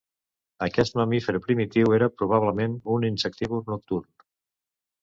Aquest 0.67 0.95
mamífer 0.99 1.35
primitiu 1.43 1.93
era 1.99 2.09
probablement 2.23 2.75
un 2.97 3.07
insectívor 3.13 3.65
nocturn. 3.71 4.13